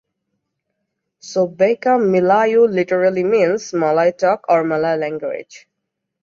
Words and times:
So 1.19 1.45
Beka 1.47 1.99
Melayu 2.01 2.67
literally 2.67 3.23
means 3.23 3.71
"Malay 3.71 4.13
talk" 4.13 4.45
or 4.49 4.63
"Malay 4.63 4.97
language". 4.97 5.67